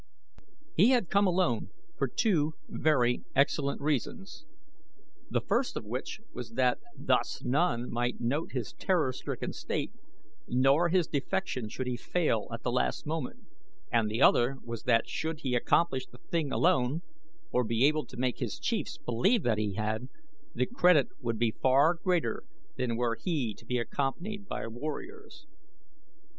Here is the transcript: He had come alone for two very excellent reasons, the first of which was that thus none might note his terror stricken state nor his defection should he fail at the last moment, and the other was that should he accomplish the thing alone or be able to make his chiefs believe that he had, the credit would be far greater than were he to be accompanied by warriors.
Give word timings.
He 0.75 0.89
had 0.89 1.11
come 1.11 1.27
alone 1.27 1.69
for 1.95 2.07
two 2.07 2.55
very 2.67 3.21
excellent 3.35 3.81
reasons, 3.81 4.47
the 5.29 5.41
first 5.41 5.77
of 5.77 5.85
which 5.85 6.21
was 6.33 6.53
that 6.53 6.79
thus 6.97 7.43
none 7.43 7.91
might 7.91 8.19
note 8.19 8.51
his 8.51 8.73
terror 8.73 9.13
stricken 9.13 9.53
state 9.53 9.91
nor 10.47 10.89
his 10.89 11.05
defection 11.05 11.69
should 11.69 11.85
he 11.85 11.97
fail 11.97 12.47
at 12.51 12.63
the 12.63 12.71
last 12.71 13.05
moment, 13.05 13.41
and 13.91 14.09
the 14.09 14.23
other 14.23 14.57
was 14.63 14.81
that 14.85 15.07
should 15.07 15.41
he 15.41 15.53
accomplish 15.53 16.07
the 16.07 16.17
thing 16.17 16.51
alone 16.51 17.03
or 17.51 17.63
be 17.63 17.85
able 17.85 18.07
to 18.07 18.17
make 18.17 18.39
his 18.39 18.57
chiefs 18.57 18.97
believe 18.97 19.43
that 19.43 19.59
he 19.59 19.73
had, 19.75 20.09
the 20.55 20.65
credit 20.65 21.09
would 21.19 21.37
be 21.37 21.51
far 21.51 21.93
greater 21.93 22.41
than 22.75 22.97
were 22.97 23.13
he 23.23 23.53
to 23.53 23.65
be 23.67 23.77
accompanied 23.77 24.47
by 24.47 24.65
warriors. 24.65 25.45